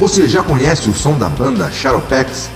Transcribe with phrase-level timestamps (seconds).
[0.00, 2.48] Você já conhece o som da banda Shadowpex?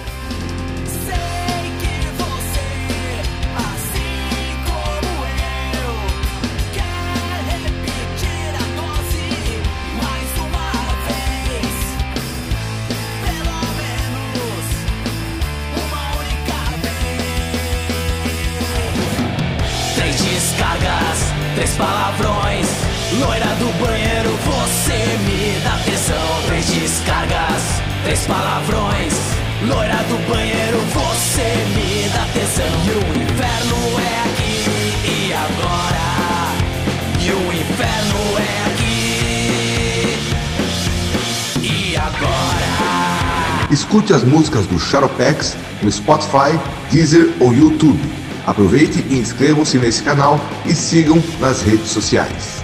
[43.75, 46.57] Escute as músicas do Shadowpex no Spotify,
[46.93, 47.99] Deezer ou YouTube.
[48.47, 52.63] Aproveite e inscrevam-se nesse canal e sigam nas redes sociais.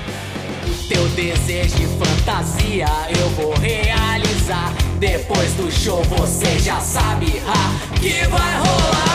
[0.89, 2.87] Teu desejo de fantasia
[3.19, 4.73] eu vou realizar.
[5.01, 9.10] Depois do show você já sabe ha, que vai rolar.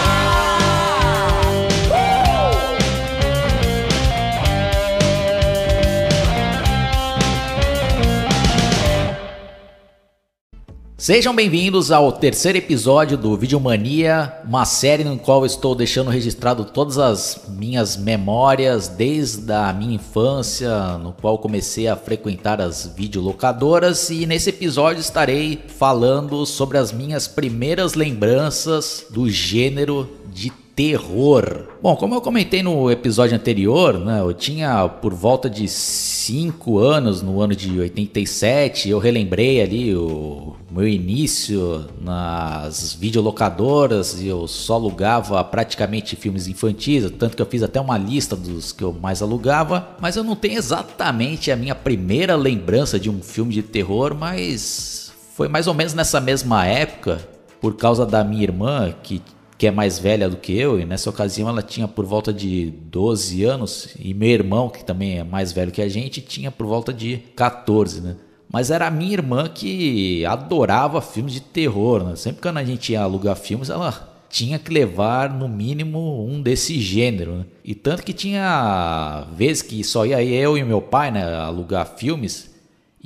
[11.06, 16.98] Sejam bem-vindos ao terceiro episódio do Videomania, uma série no qual estou deixando registrado todas
[16.98, 24.26] as minhas memórias desde a minha infância, no qual comecei a frequentar as videolocadoras e
[24.26, 31.68] nesse episódio estarei falando sobre as minhas primeiras lembranças do gênero de terror.
[31.82, 37.22] Bom, como eu comentei no episódio anterior, né, eu tinha por volta de 5 anos,
[37.22, 44.74] no ano de 87, eu relembrei ali o meu início nas videolocadoras e eu só
[44.74, 49.22] alugava praticamente filmes infantis, tanto que eu fiz até uma lista dos que eu mais
[49.22, 54.14] alugava, mas eu não tenho exatamente a minha primeira lembrança de um filme de terror,
[54.14, 57.26] mas foi mais ou menos nessa mesma época,
[57.62, 59.22] por causa da minha irmã, que
[59.58, 62.72] que é mais velha do que eu, e nessa ocasião ela tinha por volta de
[62.92, 66.68] 12 anos, e meu irmão, que também é mais velho que a gente, tinha por
[66.68, 68.16] volta de 14, né?
[68.52, 72.16] Mas era a minha irmã que adorava filmes de terror, né?
[72.16, 76.80] Sempre que a gente ia alugar filmes, ela tinha que levar no mínimo um desse
[76.80, 77.46] gênero, né?
[77.64, 82.54] E tanto que tinha vezes que só ia eu e meu pai, né, alugar filmes,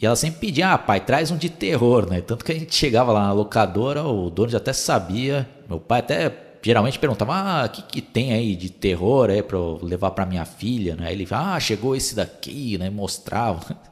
[0.02, 2.22] e ela sempre pedia, ah, pai, traz um de terror, né?
[2.22, 5.48] Tanto que a gente chegava lá na locadora, o dono já até sabia.
[5.69, 9.80] Meu pai até geralmente perguntava, ah, o que, que tem aí de terror aí eu
[9.81, 11.12] levar pra minha filha, né?
[11.12, 12.90] Ele, ah, chegou esse daqui, né?
[12.90, 13.78] Mostrava.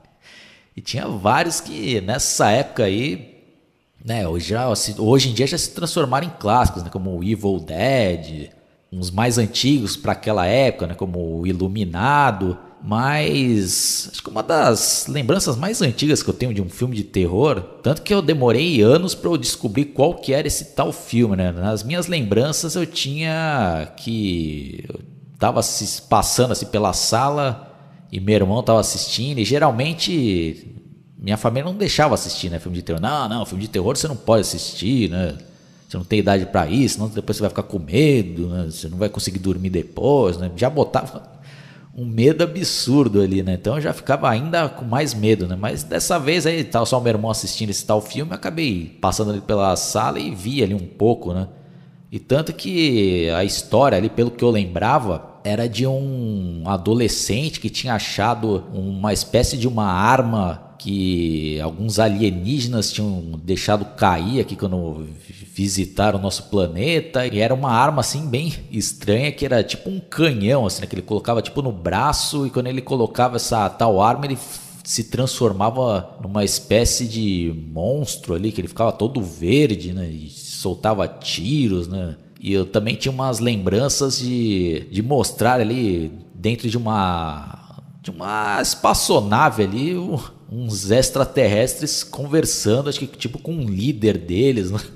[0.76, 3.44] E tinha vários que nessa época aí,
[4.06, 4.28] né?
[4.28, 4.68] Hoje, já,
[5.00, 6.90] hoje em dia já se transformaram em clássicos, né?
[6.92, 8.52] Como o Evil Dead,
[8.92, 10.94] uns mais antigos para aquela época, né?
[10.94, 12.60] Como o Iluminado.
[12.84, 17.04] Mas acho que uma das lembranças mais antigas que eu tenho de um filme de
[17.04, 21.36] terror, tanto que eu demorei anos para eu descobrir qual que era esse tal filme,
[21.36, 21.52] né?
[21.52, 25.00] Nas minhas lembranças eu tinha que eu
[25.40, 27.76] tava se passando assim pela sala
[28.12, 30.76] e meu irmão tava assistindo e geralmente
[31.18, 33.02] minha família não deixava assistir, né, filme de terror.
[33.02, 35.36] Não, não, filme de terror você não pode assistir, né?
[35.90, 38.66] Você não tem idade para isso, senão depois você vai ficar com medo, né?
[38.66, 40.52] Você não vai conseguir dormir depois, né?
[40.56, 41.37] Já botava
[41.98, 43.54] um medo absurdo ali, né?
[43.54, 45.58] Então eu já ficava ainda com mais medo, né?
[45.60, 48.98] Mas dessa vez aí, tava só o meu irmão assistindo esse tal filme, eu acabei
[49.02, 51.48] passando ali pela sala e vi ali um pouco, né?
[52.12, 57.70] E tanto que a história ali, pelo que eu lembrava, era de um adolescente que
[57.70, 65.08] tinha achado uma espécie de uma arma que alguns alienígenas tinham deixado cair aqui quando
[65.54, 70.00] visitaram o nosso planeta e era uma arma assim bem estranha que era tipo um
[70.00, 74.00] canhão assim né, que ele colocava tipo no braço e quando ele colocava essa tal
[74.00, 74.38] arma ele
[74.84, 81.08] se transformava numa espécie de monstro ali que ele ficava todo verde né e soltava
[81.08, 82.16] tiros né.
[82.40, 88.62] E eu também tinha umas lembranças de, de mostrar ali dentro de uma de uma
[88.62, 89.98] espaçonave ali
[90.52, 94.80] uns extraterrestres conversando, acho que tipo com um líder deles, né?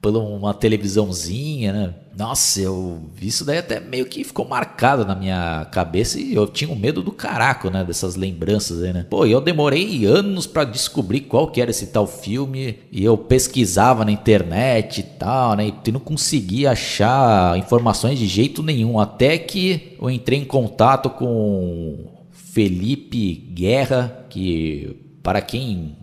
[0.00, 1.94] Por uma televisãozinha, né?
[2.16, 6.70] Nossa, eu isso daí até meio que ficou marcado na minha cabeça e eu tinha
[6.70, 7.82] um medo do caraco, né?
[7.82, 9.06] Dessas lembranças aí, né?
[9.08, 14.04] Pô, eu demorei anos para descobrir qual que era esse tal filme e eu pesquisava
[14.04, 15.72] na internet e tal, né?
[15.84, 22.13] E não conseguia achar informações de jeito nenhum, até que eu entrei em contato com
[22.54, 25.96] Felipe Guerra, que para quem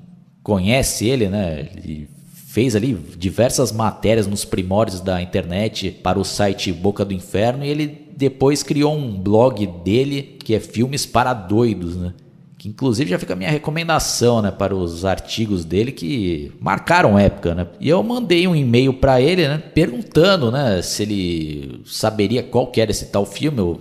[0.43, 2.09] conhece ele, né, ele
[2.47, 7.69] fez ali diversas matérias nos primórdios da internet para o site Boca do Inferno e
[7.69, 12.13] ele depois criou um blog dele que é Filmes para Doidos, né?
[12.57, 17.55] que inclusive já fica a minha recomendação, né, para os artigos dele que marcaram época,
[17.55, 17.65] né?
[17.79, 22.91] E eu mandei um e-mail para ele, né, perguntando, né, se ele saberia qual era
[22.91, 23.57] esse tal filme.
[23.57, 23.79] Eu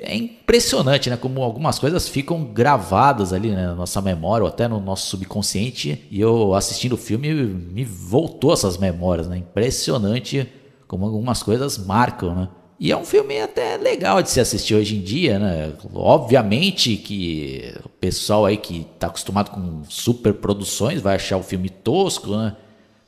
[0.04, 4.68] é impressionante, né, como algumas coisas ficam gravadas ali né, na nossa memória ou até
[4.68, 9.38] no nosso subconsciente e eu assistindo o filme me voltou essas memórias, né?
[9.38, 10.48] Impressionante
[10.88, 12.50] como algumas coisas marcam, né?
[12.80, 15.72] E é um filme até legal de se assistir hoje em dia, né?
[15.94, 21.70] Obviamente que o pessoal aí que tá acostumado com super produções vai achar o filme
[21.70, 22.58] tosco, né?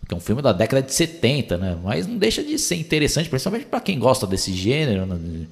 [0.08, 1.78] Que é um filme da década de 70, né?
[1.84, 5.46] Mas não deixa de ser interessante, principalmente para quem gosta desse gênero, né?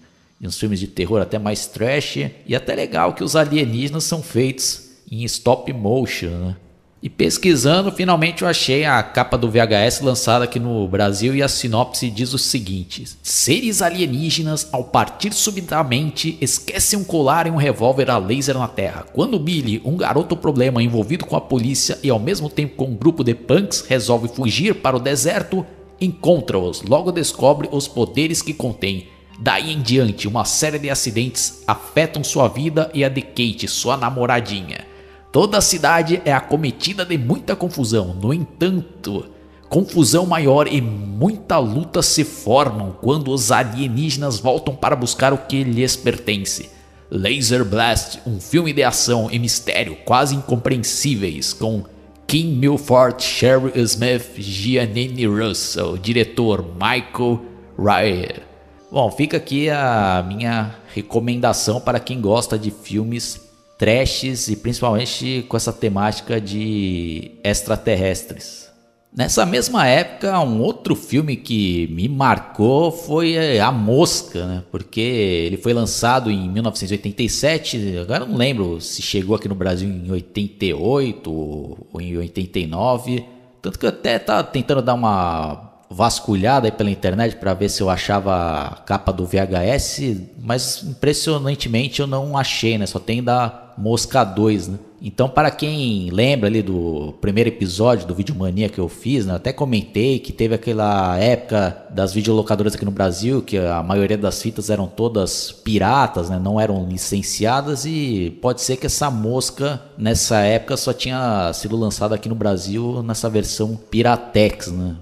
[0.43, 2.17] E uns filmes de terror até mais trash.
[2.45, 6.55] E até legal que os alienígenas são feitos em stop motion, né?
[7.01, 11.49] E pesquisando, finalmente eu achei a capa do VHS lançada aqui no Brasil e a
[11.49, 18.09] sinopse diz o seguinte: Seres alienígenas, ao partir subitamente, esquecem um colar e um revólver
[18.09, 19.05] a laser na Terra.
[19.13, 22.95] Quando Billy, um garoto problema envolvido com a polícia e ao mesmo tempo com um
[22.95, 25.65] grupo de punks, resolve fugir para o deserto,
[25.99, 29.07] encontra-os, logo descobre os poderes que contém.
[29.39, 33.97] Daí em diante, uma série de acidentes afetam sua vida e a de Kate, sua
[33.97, 34.85] namoradinha.
[35.31, 38.13] Toda a cidade é acometida de muita confusão.
[38.13, 39.25] No entanto,
[39.67, 45.63] confusão maior e muita luta se formam quando os alienígenas voltam para buscar o que
[45.63, 46.69] lhes pertence.
[47.09, 51.83] Laser Blast, um filme de ação e mistério quase incompreensíveis com
[52.27, 57.41] Kim Milford, Sherry Smith, Giannini Russell, diretor Michael
[57.77, 58.52] Ryer.
[58.93, 63.41] Bom, fica aqui a minha recomendação para quem gosta de filmes
[63.75, 68.71] trashes e principalmente com essa temática de extraterrestres.
[69.11, 74.63] Nessa mesma época, um outro filme que me marcou foi é, A Mosca, né?
[74.71, 80.11] porque ele foi lançado em 1987, agora não lembro se chegou aqui no Brasil em
[80.11, 83.25] 88 ou em 89,
[83.59, 87.89] tanto que eu até tá tentando dar uma vasculhada pela internet para ver se eu
[87.89, 92.85] achava a capa do VHS, mas impressionantemente eu não achei, né?
[92.85, 94.79] Só tem da Mosca 2, né?
[95.05, 99.35] Então, para quem lembra ali do primeiro episódio do Vídeo Mania que eu fiz, né?
[99.35, 104.41] até comentei que teve aquela época das videolocadoras aqui no Brasil, que a maioria das
[104.41, 106.39] fitas eram todas piratas, né?
[106.41, 112.15] não eram licenciadas, e pode ser que essa mosca nessa época só tinha sido lançada
[112.15, 114.95] aqui no Brasil nessa versão Piratex, né?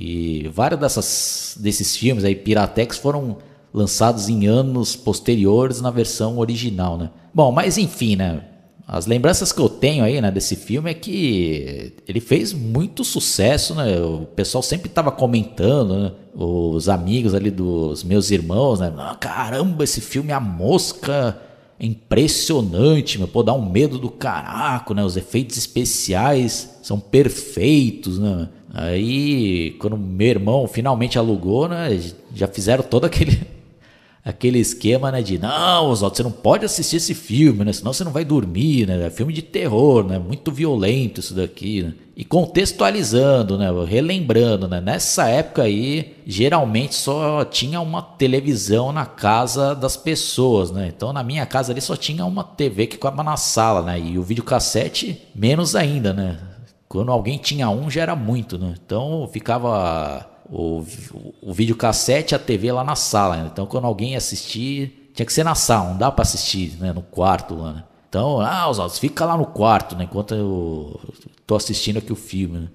[0.00, 3.36] E vários dessas, desses filmes aí, Piratex, foram
[3.72, 7.10] lançados em anos posteriores na versão original, né?
[7.34, 8.44] Bom, mas enfim, né?
[8.88, 13.74] As lembranças que eu tenho aí, né, desse filme é que ele fez muito sucesso,
[13.74, 14.00] né?
[14.00, 16.12] O pessoal sempre estava comentando, né?
[16.34, 18.90] Os amigos ali dos meus irmãos, né?
[18.96, 21.38] Ah, caramba, esse filme A Mosca
[21.80, 23.26] é impressionante, meu.
[23.26, 25.02] Pô, dá um medo do caraco, né?
[25.02, 28.48] Os efeitos especiais são perfeitos, né?
[28.72, 31.98] Aí, quando meu irmão finalmente alugou, né,
[32.32, 33.40] já fizeram todo aquele
[34.24, 38.04] aquele esquema, né, de não, Oswaldo, você não pode assistir esse filme, né, senão você
[38.04, 41.94] não vai dormir, né, é filme de terror, né, muito violento isso daqui, né?
[42.16, 49.74] E contextualizando, né, relembrando, né, nessa época aí, geralmente só tinha uma televisão na casa
[49.74, 50.92] das pessoas, né?
[50.94, 53.98] Então, na minha casa ali só tinha uma TV que ficava na sala, né?
[53.98, 56.38] E o videocassete menos ainda, né?
[56.90, 58.74] Quando alguém tinha um já era muito, né?
[58.84, 60.84] Então ficava o,
[61.40, 63.36] o, videocassete e a TV lá na sala.
[63.36, 63.50] Né?
[63.52, 66.92] Então quando alguém assistir, tinha que ser na sala, não dá para assistir né?
[66.92, 67.84] no quarto lá, né?
[68.08, 70.02] Então, ah, Oswaldo, fica lá no quarto, né?
[70.02, 71.00] Enquanto eu
[71.46, 72.68] tô assistindo aqui o filme, né?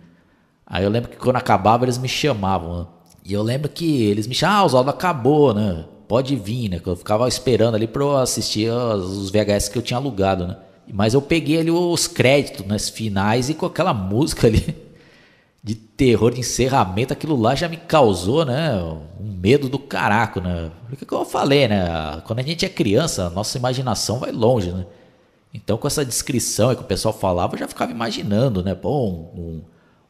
[0.66, 2.86] Aí eu lembro que quando acabava eles me chamavam, né?
[3.26, 5.84] E eu lembro que eles me chamavam, ah, Oswaldo, acabou, né?
[6.08, 6.80] Pode vir, né?
[6.86, 10.58] Eu ficava esperando ali pra eu assistir os VHS que eu tinha alugado, né?
[10.94, 14.85] Mas eu peguei ali os créditos né, finais e com aquela música ali
[15.66, 18.72] de terror de encerramento, aquilo lá já me causou, né,
[19.20, 20.70] um medo do caraco, né?
[20.88, 24.72] Porque como eu falei, né, quando a gente é criança, a nossa imaginação vai longe,
[24.72, 24.86] né?
[25.52, 29.64] Então com essa descrição que o pessoal falava, eu já ficava imaginando, né, pô, um,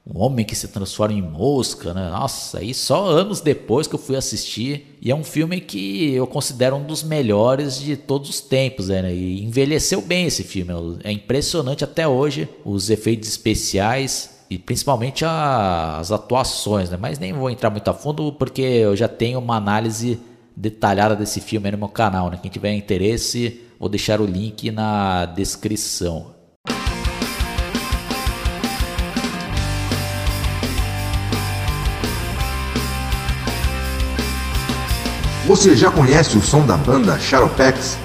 [0.05, 2.09] um homem que se transforma em mosca, né?
[2.09, 4.97] Nossa, aí só anos depois que eu fui assistir.
[5.01, 9.15] E é um filme que eu considero um dos melhores de todos os tempos, né?
[9.15, 10.73] E envelheceu bem esse filme.
[11.01, 14.34] É impressionante até hoje os efeitos especiais.
[14.49, 16.97] E principalmente as atuações, né?
[16.99, 20.19] Mas nem vou entrar muito a fundo porque eu já tenho uma análise
[20.55, 22.39] detalhada desse filme no meu canal, né?
[22.41, 26.33] Quem tiver interesse, vou deixar o link na descrição.
[35.47, 38.04] Você já conhece o som da banda Shadow-Pax?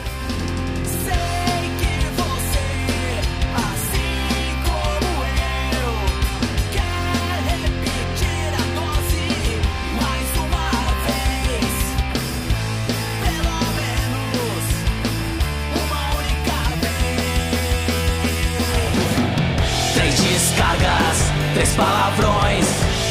[21.71, 22.67] Três palavrões.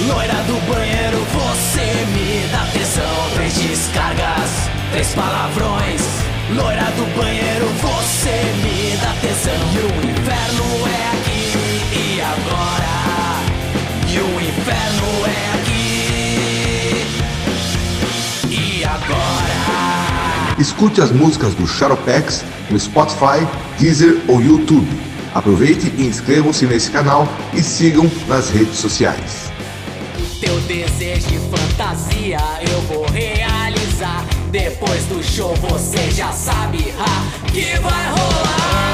[0.07, 3.29] Loira do banheiro, você me dá tesão.
[3.35, 6.01] Três descargas, três palavrões.
[6.53, 9.53] Loira do banheiro, você me dá tesão.
[9.73, 11.41] E o inferno é aqui
[11.95, 12.93] e agora.
[14.07, 17.05] E o inferno é aqui
[18.49, 19.57] e agora.
[20.57, 23.47] Escute as músicas do Shadowpax no Spotify,
[23.77, 25.08] Deezer ou YouTube.
[25.33, 29.51] Aproveite e inscrevam-se nesse canal e sigam nas redes sociais.
[30.39, 32.39] Teu desejo de fantasia
[32.71, 34.25] eu vou realizar.
[34.51, 38.88] Depois do show você já sabe ha, que vai rolar.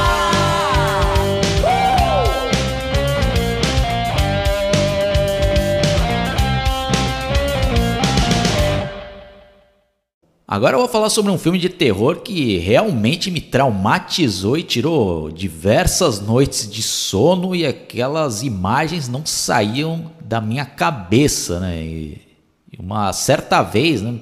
[10.48, 15.32] Agora eu vou falar sobre um filme de terror que realmente me traumatizou e tirou
[15.32, 21.84] diversas noites de sono e aquelas imagens não saíam da minha cabeça, né?
[21.84, 22.22] E
[22.78, 24.20] uma certa vez, né?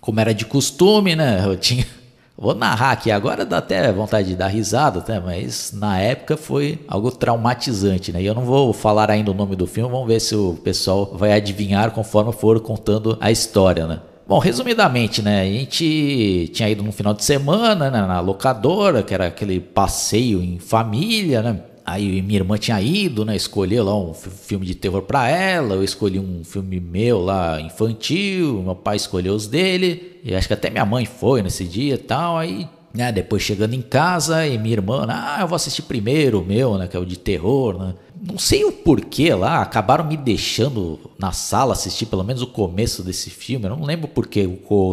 [0.00, 1.42] Como era de costume, né?
[1.44, 1.84] Eu tinha.
[2.38, 6.78] Vou narrar aqui agora, dá até vontade de dar risada, até, mas na época foi
[6.88, 8.22] algo traumatizante, né?
[8.22, 11.12] E eu não vou falar ainda o nome do filme, vamos ver se o pessoal
[11.14, 14.00] vai adivinhar conforme for contando a história, né?
[14.30, 15.42] Bom, resumidamente, né?
[15.42, 20.40] A gente tinha ido no final de semana né, na locadora, que era aquele passeio
[20.40, 21.60] em família, né?
[21.84, 23.34] Aí minha irmã tinha ido, né?
[23.34, 25.74] Escolheu lá um filme de terror pra ela.
[25.74, 28.62] Eu escolhi um filme meu lá, infantil.
[28.62, 30.20] Meu pai escolheu os dele.
[30.22, 32.38] E acho que até minha mãe foi nesse dia e tal.
[32.38, 33.10] Aí, né?
[33.10, 36.86] Depois chegando em casa e minha irmã, ah, eu vou assistir primeiro o meu, né?
[36.86, 37.94] Que é o de terror, né?
[38.22, 43.02] Não sei o porquê lá, acabaram me deixando na sala assistir pelo menos o começo
[43.02, 43.64] desse filme.
[43.64, 44.46] Eu não lembro porquê,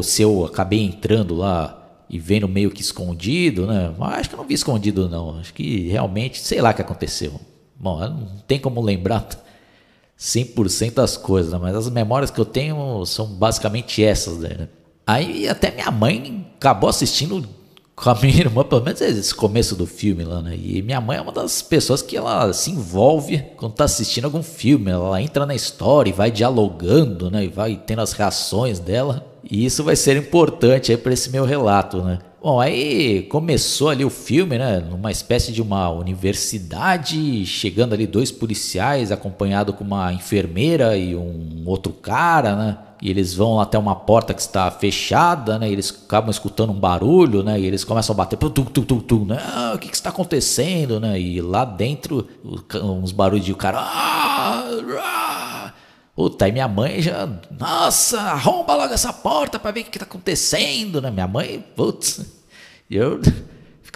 [0.04, 1.78] se eu acabei entrando lá
[2.10, 3.94] e vendo meio que escondido, né?
[3.98, 5.40] Mas acho que eu não vi escondido, não.
[5.40, 7.34] Acho que realmente, sei lá o que aconteceu.
[7.76, 9.28] Bom, não tem como lembrar
[10.18, 11.60] 100% das coisas, né?
[11.62, 14.70] mas as memórias que eu tenho são basicamente essas, né?
[15.06, 17.48] Aí até minha mãe acabou assistindo
[17.98, 20.56] com a minha irmã, pelo menos esse começo do filme lá, né?
[20.56, 24.44] E minha mãe é uma das pessoas que ela se envolve quando tá assistindo algum
[24.44, 24.92] filme.
[24.92, 27.46] Ela entra na história e vai dialogando, né?
[27.46, 29.26] E vai tendo as reações dela.
[29.50, 32.20] E isso vai ser importante aí para esse meu relato, né?
[32.42, 34.80] Bom, aí começou ali o filme, né?
[34.80, 41.64] Numa espécie de uma universidade, chegando ali dois policiais, acompanhado com uma enfermeira e um
[41.66, 42.78] outro cara, né?
[43.02, 45.70] E eles vão até uma porta que está fechada, né?
[45.70, 47.60] E eles acabam escutando um barulho, né?
[47.60, 49.40] E eles começam a bater, tum, tum, tum, tum, né?
[49.40, 51.20] Ah, o que, que está acontecendo, né?
[51.20, 52.28] E lá dentro,
[52.74, 53.80] uns barulhos de o cara.
[53.80, 54.64] Ah,
[55.00, 55.74] ah.
[56.16, 57.30] Puta, aí minha mãe já.
[57.52, 61.12] Nossa, arromba logo essa porta para ver o que, que tá acontecendo, né?
[61.12, 62.26] Minha mãe, putz.
[62.90, 63.22] Eu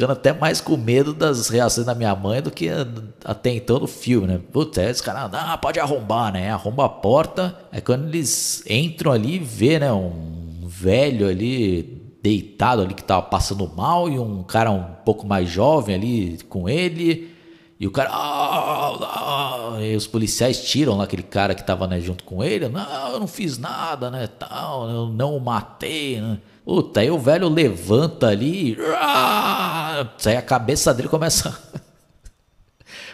[0.01, 2.69] ficando até mais com medo das reações da minha mãe do que
[3.23, 4.39] até então no filme, né?
[4.51, 6.49] Putz, aí os caras, ah, pode arrombar, né?
[6.49, 7.55] Arromba a porta.
[7.71, 9.91] Aí quando eles entram ali, vê, né?
[9.91, 15.47] Um velho ali deitado ali que tava passando mal e um cara um pouco mais
[15.49, 17.29] jovem ali com ele.
[17.79, 18.09] E o cara.
[18.11, 22.67] Ah, ah, e os policiais tiram lá aquele cara que tava né, junto com ele.
[22.69, 24.25] Não, eu não fiz nada, né?
[24.25, 26.39] Tal, eu não o matei, né?
[26.63, 28.77] Puta, aí o velho levanta ali.
[28.97, 31.57] Ah, aí a cabeça dele começa.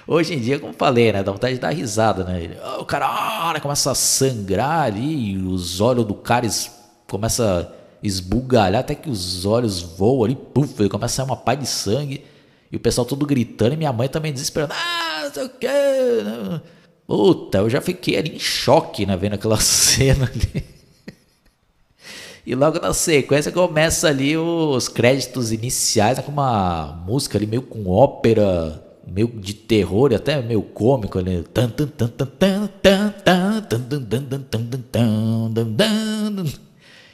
[0.08, 1.24] Hoje em dia, como falei, né?
[1.24, 2.58] Dá vontade de dar risada, né?
[2.80, 6.72] O cara ah, começa a sangrar ali, os olhos do cara es...
[7.10, 11.38] começa a esbugalhar, até que os olhos voam ali, puf, ele começa a sair uma
[11.38, 12.24] pá de sangue.
[12.72, 14.74] E o pessoal tudo gritando e minha mãe também desesperando.
[14.74, 15.68] Ah, sei o quê.
[17.06, 19.16] Puta, eu já fiquei ali em choque, né?
[19.16, 20.64] Vendo aquela cena ali.
[22.48, 27.62] E logo na sequência começa ali os créditos iniciais né, com uma música ali meio
[27.62, 31.46] com ópera, meio de terror e até meio cômico ali.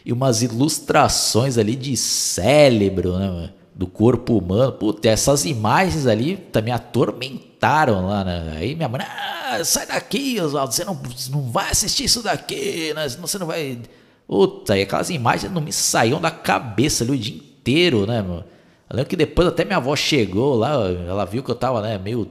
[0.05, 3.49] E umas ilustrações ali de cérebro, né?
[3.73, 4.73] do corpo humano.
[4.73, 8.53] Puta, essas imagens ali também atormentaram lá, né?
[8.57, 13.09] Aí minha mãe, ah, sai daqui, Oswaldo, você não, não vai assistir isso daqui, né?
[13.09, 13.79] Você não vai.
[14.27, 18.45] Puta, e aquelas imagens não me saíam da cabeça ali o dia inteiro, né, mano?
[18.89, 20.73] Eu lembro que depois até minha avó chegou lá,
[21.07, 22.29] ela viu que eu tava, né, meio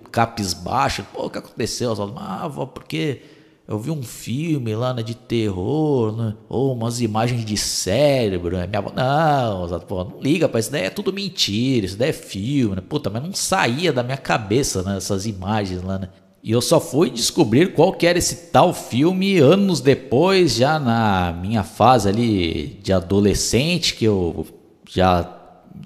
[0.63, 1.05] baixo.
[1.13, 2.15] Pô, o que aconteceu, Oswaldo?
[2.17, 3.21] Ah, avó, porque
[3.67, 6.35] eu vi um filme lá né, de terror, né?
[6.49, 8.57] ou umas imagens de cérebro.
[8.57, 8.67] Né?
[8.67, 12.13] Minha avó, não, pô, não liga, pai, isso daí é tudo mentira, isso daí é
[12.13, 12.83] filme, né?
[12.87, 16.09] Puta, mas não saía da minha cabeça né, essas imagens lá, né?
[16.43, 21.33] E eu só fui descobrir qual que era esse tal filme anos depois, já na
[21.33, 24.45] minha fase ali de adolescente, que eu
[24.91, 25.39] já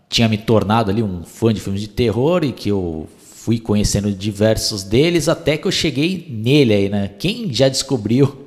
[0.08, 4.10] tinha me tornado ali um fã de filmes de terror e que eu fui conhecendo
[4.10, 7.10] diversos deles até que eu cheguei nele aí, né?
[7.18, 8.46] Quem já descobriu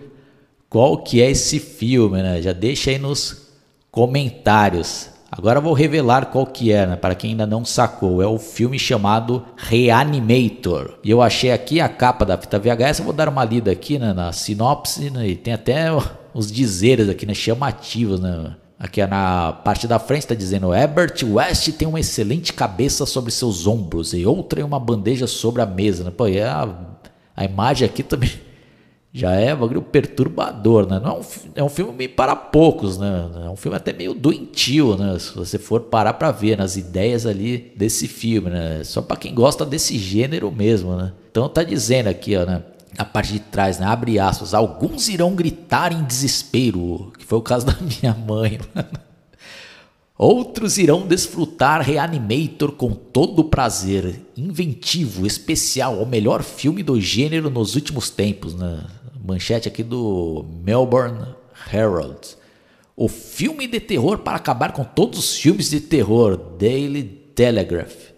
[0.67, 2.41] qual que é esse filme, né?
[2.41, 3.49] Já deixa aí nos
[3.91, 5.09] comentários.
[5.31, 6.95] Agora vou revelar qual que é, né?
[6.95, 10.95] Para quem ainda não sacou, é o filme chamado Reanimator.
[11.03, 13.99] E eu achei aqui a capa da fita VHS, eu vou dar uma lida aqui,
[13.99, 15.27] né, na sinopse, né?
[15.27, 15.87] E tem até
[16.33, 18.55] os dizeres aqui, né, chamativos, né?
[18.79, 23.67] Aqui na parte da frente está dizendo: Herbert West tem uma excelente cabeça sobre seus
[23.67, 26.05] ombros e outra em uma bandeja sobre a mesa.
[26.05, 26.11] Né?
[26.11, 26.67] Pô, é a,
[27.35, 28.31] a imagem aqui também
[29.11, 30.99] já é um bagulho perturbador, né?
[30.99, 31.21] Não é, um,
[31.55, 33.29] é um filme para poucos, né?
[33.45, 35.17] É um filme até meio doentio, né?
[35.17, 38.83] Se você for parar para ver nas ideias ali desse filme, né?
[38.83, 41.11] Só para quem gosta desse gênero mesmo, né?
[41.31, 42.61] Então tá dizendo aqui, ó, né?
[42.97, 43.85] a parte de trás, né?
[43.85, 44.53] Abre aspas.
[44.53, 48.59] Alguns irão gritar em desespero, que foi o caso da minha mãe.
[50.21, 57.75] Outros irão desfrutar Reanimator com todo prazer, inventivo, especial, o melhor filme do gênero nos
[57.75, 58.53] últimos tempos.
[58.53, 58.83] Né?
[59.25, 61.25] Manchete aqui do Melbourne
[61.71, 62.35] Herald.
[62.97, 67.01] O filme de terror para acabar com todos os filmes de terror, Daily
[67.33, 68.09] Telegraph.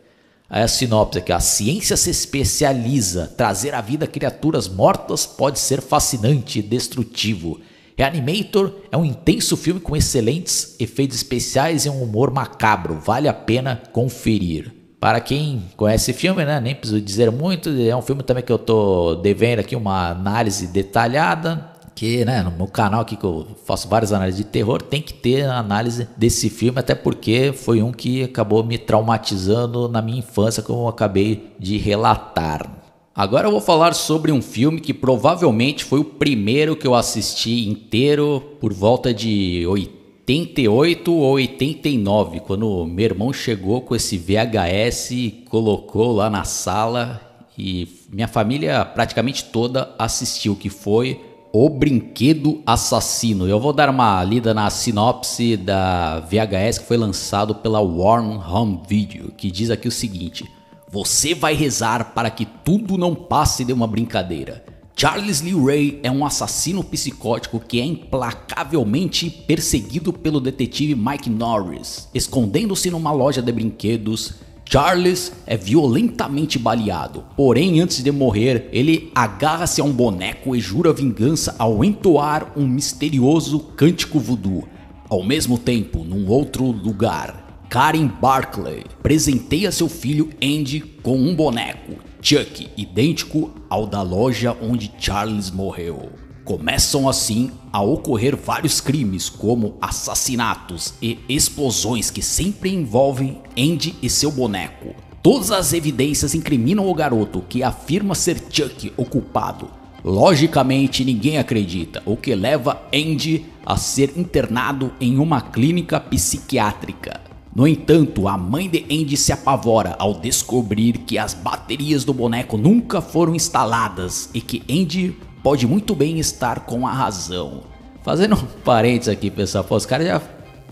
[0.49, 3.27] Aí a sinopse aqui, a ciência se especializa.
[3.37, 7.61] Trazer à vida criaturas mortas pode ser fascinante e destrutivo.
[8.01, 12.95] Reanimator é um intenso filme com excelentes efeitos especiais e um humor macabro.
[12.95, 14.73] Vale a pena conferir.
[14.99, 18.57] Para quem conhece filme, né, nem preciso dizer muito, é um filme também que eu
[18.57, 23.87] tô devendo aqui uma análise detalhada que, né, no meu canal aqui que eu faço
[23.87, 28.23] várias análises de terror, tem que ter análise desse filme, até porque foi um que
[28.23, 32.67] acabou me traumatizando na minha infância, como eu acabei de relatar.
[33.13, 37.67] Agora eu vou falar sobre um filme que provavelmente foi o primeiro que eu assisti
[37.67, 45.43] inteiro por volta de 88 ou 89, quando meu irmão chegou com esse VHS e
[45.49, 47.19] colocou lá na sala
[47.57, 51.19] e minha família praticamente toda assistiu, que foi
[51.51, 53.45] o Brinquedo Assassino.
[53.45, 58.79] Eu vou dar uma lida na sinopse da VHS que foi lançado pela Warren Home
[58.87, 60.49] Video, que diz aqui o seguinte:
[60.91, 64.61] Você vai rezar para que tudo não passe de uma brincadeira.
[64.93, 72.09] Charles Lee Ray é um assassino psicótico que é implacavelmente perseguido pelo detetive Mike Norris,
[72.13, 74.33] escondendo-se numa loja de brinquedos
[74.65, 80.93] Charles é violentamente baleado, porém antes de morrer, ele agarra-se a um boneco e jura
[80.93, 84.67] vingança ao entoar um misterioso cântico voodoo.
[85.09, 87.40] Ao mesmo tempo, num outro lugar,
[87.71, 94.91] Karen Barclay presenteia seu filho Andy com um boneco, Chuck, idêntico ao da loja onde
[94.99, 96.09] Charles morreu.
[96.43, 104.09] Começam assim a ocorrer vários crimes, como assassinatos e explosões que sempre envolvem Andy e
[104.09, 104.93] seu boneco.
[105.23, 109.69] Todas as evidências incriminam o garoto, que afirma ser Chuck o culpado.
[110.03, 117.30] Logicamente, ninguém acredita, o que leva Andy a ser internado em uma clínica psiquiátrica.
[117.53, 122.57] No entanto, a mãe de Andy se apavora ao descobrir que as baterias do boneco
[122.57, 127.63] nunca foram instaladas e que Andy pode muito bem estar com a razão.
[128.03, 130.21] Fazendo um parênteses aqui, pessoal, pô, os caras já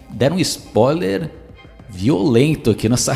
[0.09, 1.29] deram um spoiler
[1.89, 3.13] violento aqui nessa,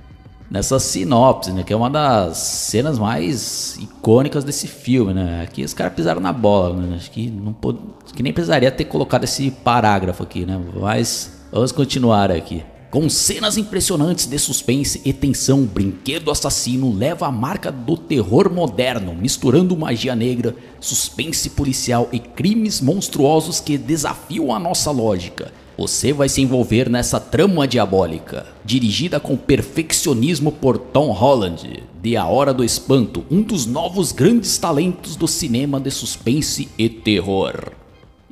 [0.50, 1.62] nessa sinopse, né?
[1.64, 5.42] Que é uma das cenas mais icônicas desse filme, né?
[5.42, 6.96] Aqui os caras pisaram na bola, né?
[6.96, 7.78] Acho que, não pod...
[8.04, 10.58] Acho que nem precisaria ter colocado esse parágrafo aqui, né?
[10.80, 12.64] Mas vamos continuar aqui.
[12.92, 19.14] Com cenas impressionantes de suspense e tensão, Brinquedo Assassino leva a marca do terror moderno,
[19.14, 25.50] misturando magia negra, suspense policial e crimes monstruosos que desafiam a nossa lógica.
[25.78, 32.26] Você vai se envolver nessa trama diabólica, dirigida com perfeccionismo por Tom Holland, de A
[32.26, 37.72] Hora do Espanto, um dos novos grandes talentos do cinema de suspense e terror.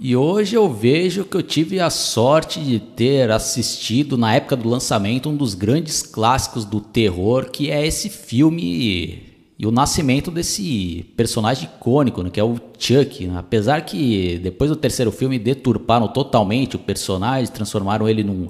[0.02, 4.66] E hoje eu vejo que eu tive a sorte de ter assistido na época do
[4.66, 9.22] lançamento um dos grandes clássicos do terror, que é esse filme
[9.58, 13.30] e o nascimento desse personagem icônico, né, que é o Chuck.
[13.36, 18.48] Apesar que depois do terceiro filme deturparam totalmente o personagem, transformaram ele num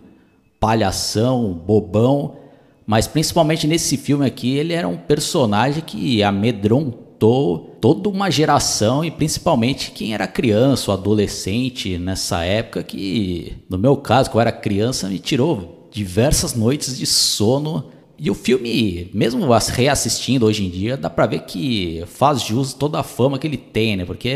[0.61, 2.37] palhação, bobão,
[2.87, 9.11] mas principalmente nesse filme aqui ele era um personagem que amedrontou toda uma geração e
[9.11, 14.53] principalmente quem era criança ou adolescente nessa época que, no meu caso, quando eu era
[14.53, 20.97] criança, me tirou diversas noites de sono e o filme, mesmo reassistindo hoje em dia,
[20.97, 24.05] dá pra ver que faz jus toda a fama que ele tem, né?
[24.05, 24.31] Porque,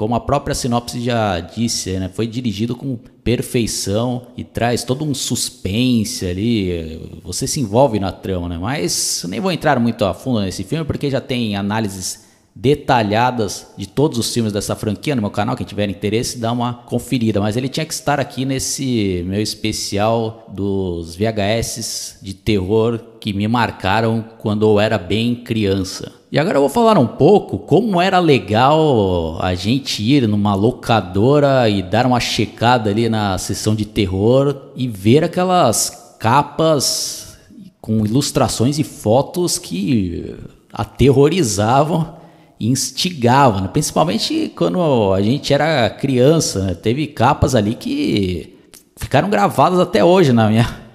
[0.00, 2.08] como a própria sinopse já disse, né?
[2.08, 7.20] Foi dirigido com perfeição e traz todo um suspense ali.
[7.22, 8.56] Você se envolve na trama, né?
[8.56, 13.86] Mas nem vou entrar muito a fundo nesse filme, porque já tem análises detalhadas de
[13.86, 15.54] todos os filmes dessa franquia no meu canal.
[15.54, 17.38] Quem tiver interesse, dá uma conferida.
[17.38, 23.46] Mas ele tinha que estar aqui nesse meu especial dos VHS de terror que me
[23.46, 26.19] marcaram quando eu era bem criança.
[26.32, 31.68] E agora eu vou falar um pouco como era legal a gente ir numa locadora
[31.68, 37.36] e dar uma checada ali na sessão de terror e ver aquelas capas
[37.80, 40.36] com ilustrações e fotos que
[40.72, 42.20] aterrorizavam
[42.60, 43.68] instigava, né?
[43.68, 46.66] principalmente quando a gente era criança.
[46.66, 46.74] Né?
[46.74, 48.56] Teve capas ali que
[48.96, 50.89] ficaram gravadas até hoje na minha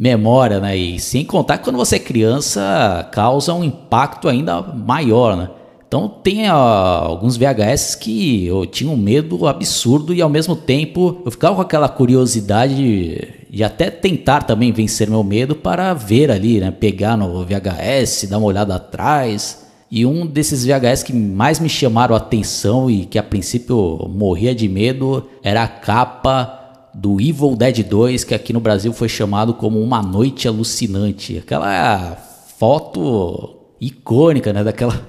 [0.00, 0.74] memória, né?
[0.74, 5.50] E sem contar que quando você é criança causa um impacto ainda maior, né?
[5.86, 11.20] Então tem uh, alguns VHS que eu tinha um medo absurdo e ao mesmo tempo
[11.26, 16.60] eu ficava com aquela curiosidade de, até tentar também vencer meu medo para ver ali,
[16.60, 16.70] né?
[16.70, 19.66] Pegar no VHS, dar uma olhada atrás.
[19.90, 24.54] E um desses VHS que mais me chamaram a atenção e que a princípio morria
[24.54, 26.59] de medo era a capa
[26.94, 31.38] do Evil Dead 2, que aqui no Brasil foi chamado como Uma Noite Alucinante.
[31.38, 32.16] Aquela
[32.58, 34.62] foto icônica, né?
[34.64, 35.00] Daquela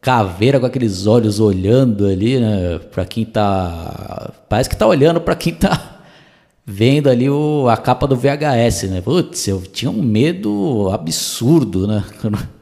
[0.00, 2.78] caveira com aqueles olhos olhando ali, né?
[2.90, 4.32] Pra quem tá.
[4.48, 6.02] Parece que tá olhando para quem tá
[6.64, 9.00] vendo ali o, a capa do VHS, né?
[9.00, 12.04] Putz, eu tinha um medo absurdo, né?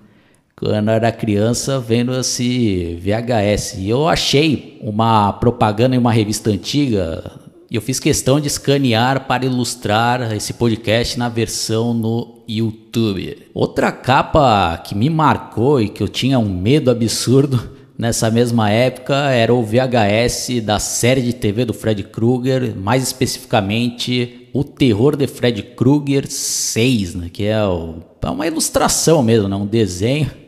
[0.63, 3.75] quando eu era criança vendo esse VHS.
[3.79, 7.42] E eu achei uma propaganda em uma revista antiga
[7.73, 13.39] e eu fiz questão de escanear para ilustrar esse podcast na versão no YouTube.
[13.55, 19.15] Outra capa que me marcou e que eu tinha um medo absurdo nessa mesma época
[19.31, 25.27] era o VHS da série de TV do Fred Krueger, mais especificamente O Terror de
[25.27, 30.42] Fred Krueger 6, né, que é, o, é uma ilustração mesmo, né, um desenho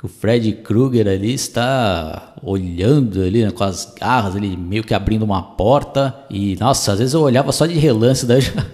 [0.00, 4.94] que o Fred Krueger ali está olhando ali né, com as garras, ele meio que
[4.94, 8.66] abrindo uma porta e nossa, às vezes eu olhava só de relance, daí eu já,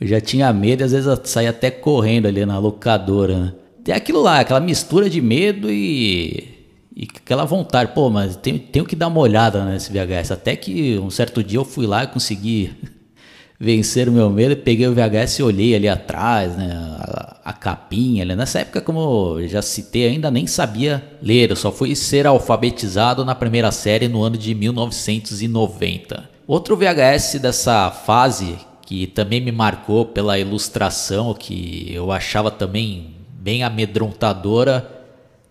[0.00, 3.38] eu já tinha medo, e às vezes eu saía até correndo ali na locadora.
[3.38, 3.52] Né?
[3.84, 8.84] Tem aquilo lá, aquela mistura de medo e, e aquela vontade, pô, mas tenho, tenho
[8.84, 10.32] que dar uma olhada nesse VHS.
[10.32, 12.72] Até que um certo dia eu fui lá e consegui
[13.60, 18.24] vencer o meu medo, peguei o VHS e olhei ali atrás, né, a, a capinha.
[18.24, 23.34] Nessa época, como já citei, ainda nem sabia ler, eu só fui ser alfabetizado na
[23.34, 26.30] primeira série no ano de 1990.
[26.46, 33.62] Outro VHS dessa fase que também me marcou pela ilustração, que eu achava também bem
[33.62, 34.90] amedrontadora.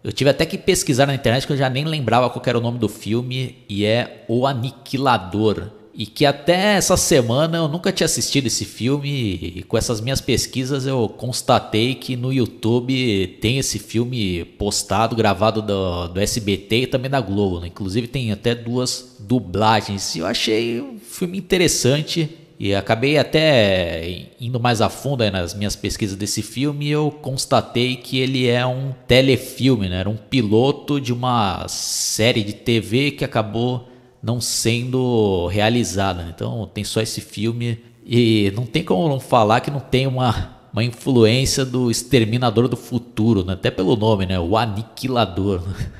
[0.04, 2.62] Eu tive até que pesquisar na internet que eu já nem lembrava qual era o
[2.62, 8.06] nome do filme e é O Aniquilador e que até essa semana eu nunca tinha
[8.06, 13.78] assistido esse filme e com essas minhas pesquisas eu constatei que no YouTube tem esse
[13.78, 17.60] filme postado, gravado do, do SBT e também da Globo.
[17.60, 17.68] Né?
[17.68, 20.16] Inclusive tem até duas dublagens.
[20.16, 25.76] E eu achei um filme interessante e acabei até indo mais a fundo nas minhas
[25.76, 30.00] pesquisas desse filme eu constatei que ele é um telefilme, né?
[30.00, 33.88] era um piloto de uma série de TV que acabou
[34.21, 36.27] não sendo realizada.
[36.34, 40.58] Então tem só esse filme e não tem como não falar que não tem uma,
[40.73, 43.53] uma influência do Exterminador do Futuro, né?
[43.53, 44.39] até pelo nome, né?
[44.39, 45.63] O Aniquilador.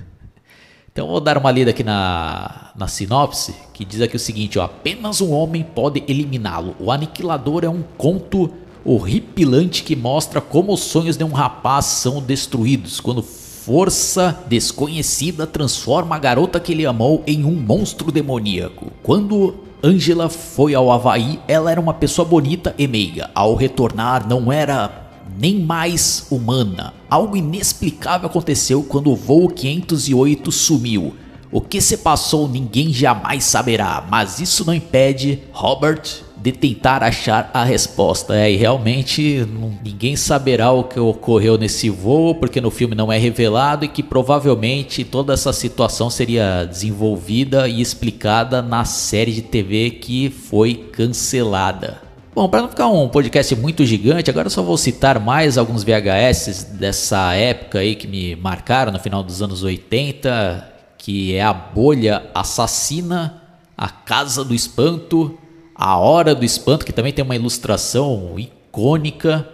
[0.92, 4.64] Então vou dar uma lida aqui na, na sinopse, que diz aqui o seguinte, ó,
[4.64, 6.76] apenas um homem pode eliminá-lo.
[6.78, 8.52] O Aniquilador é um conto
[8.84, 13.22] horripilante que mostra como os sonhos de um rapaz são destruídos quando
[13.70, 18.88] força desconhecida transforma a garota que ele amou em um monstro demoníaco.
[19.04, 23.30] Quando Angela foi ao Havaí, ela era uma pessoa bonita e meiga.
[23.36, 26.96] Ao retornar, não era nem mais humana.
[27.08, 31.14] Algo inexplicável aconteceu quando o voo 508 sumiu.
[31.52, 37.50] O que se passou ninguém jamais saberá, mas isso não impede Robert de tentar achar
[37.54, 38.36] a resposta.
[38.36, 39.48] É, e realmente
[39.84, 44.04] ninguém saberá o que ocorreu nesse voo, porque no filme não é revelado e que
[44.04, 52.10] provavelmente toda essa situação seria desenvolvida e explicada na série de TV que foi cancelada.
[52.34, 55.84] Bom, para não ficar um podcast muito gigante, agora eu só vou citar mais alguns
[55.84, 61.52] VHS dessa época aí que me marcaram no final dos anos 80, que é a
[61.52, 63.42] Bolha Assassina,
[63.76, 65.39] A Casa do Espanto,
[65.82, 69.48] A Hora do Espanto, que também tem uma ilustração icônica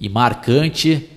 [0.00, 1.10] e marcante,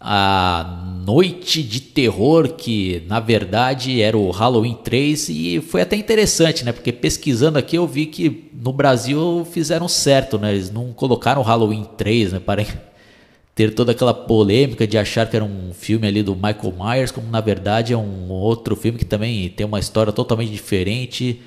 [0.00, 6.64] a Noite de Terror, que na verdade era o Halloween 3 e foi até interessante,
[6.64, 6.70] né?
[6.70, 10.52] Porque pesquisando aqui eu vi que no Brasil fizeram certo, né?
[10.52, 12.38] Eles não colocaram o Halloween 3, né?
[12.38, 12.64] Para
[13.56, 17.28] ter toda aquela polêmica de achar que era um filme ali do Michael Myers, como
[17.28, 21.42] na verdade é um outro filme que também tem uma história totalmente diferente.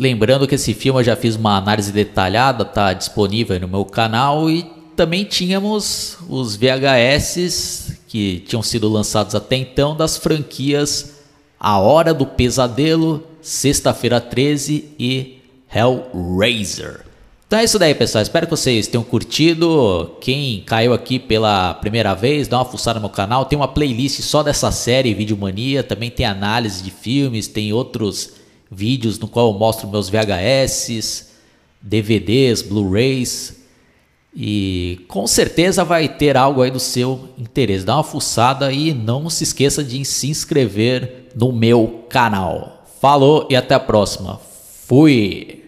[0.00, 4.48] Lembrando que esse filme eu já fiz uma análise detalhada, tá disponível no meu canal
[4.48, 4.62] e
[4.96, 11.20] também tínhamos os VHS que tinham sido lançados até então das franquias
[11.60, 15.38] A Hora do Pesadelo, Sexta-feira 13 e
[15.70, 17.04] Hellraiser.
[17.46, 18.22] Então é isso daí, pessoal.
[18.22, 20.12] Espero que vocês tenham curtido.
[20.22, 23.44] Quem caiu aqui pela primeira vez, dá uma fuçada no meu canal.
[23.44, 25.82] Tem uma playlist só dessa série Videomania.
[25.82, 28.39] Também tem análise de filmes, tem outros
[28.70, 31.30] vídeos no qual eu mostro meus VHS,
[31.82, 33.60] DVDs, Blu-rays,
[34.34, 37.84] e com certeza vai ter algo aí do seu interesse.
[37.84, 42.84] Dá uma fuçada e não se esqueça de se inscrever no meu canal.
[43.00, 44.40] Falou e até a próxima.
[44.86, 45.59] Fui!